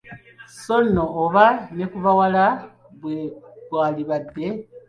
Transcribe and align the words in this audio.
So 0.63 0.75
nno 0.87 1.03
oba 1.23 1.45
ne 1.75 1.85
ku 1.91 1.97
bawala 2.03 2.45
bwe 2.99 3.17
gwalibadde! 3.69 4.45